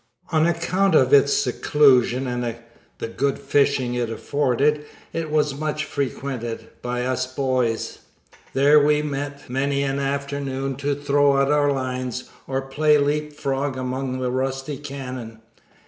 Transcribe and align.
On 0.31 0.47
account 0.47 0.95
of 0.95 1.13
its 1.13 1.31
seclusion 1.31 2.25
and 2.25 2.55
the 2.97 3.07
good 3.07 3.37
fishing 3.37 3.93
it 3.93 4.09
afforded, 4.09 4.83
it 5.13 5.29
was 5.29 5.53
much 5.53 5.85
frequented 5.85 6.69
by 6.81 7.05
us 7.05 7.31
boys. 7.31 7.99
There 8.55 8.79
we 8.79 9.03
met 9.03 9.47
many 9.47 9.83
an 9.83 9.99
afternoon 9.99 10.75
to 10.77 10.95
throw 10.95 11.37
out 11.37 11.51
our 11.51 11.71
lines, 11.71 12.31
or 12.47 12.61
play 12.63 12.97
leap 12.97 13.33
frog 13.33 13.77
among 13.77 14.17
the 14.19 14.31
rusty 14.31 14.77
cannon. 14.79 15.39